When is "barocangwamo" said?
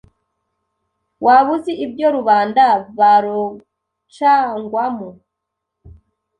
2.97-5.09